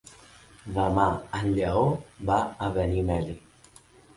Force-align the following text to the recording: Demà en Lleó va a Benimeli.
Demà 0.77 1.03
en 1.41 1.51
Lleó 1.59 1.85
va 2.31 2.39
a 2.69 2.71
Benimeli. 2.79 3.37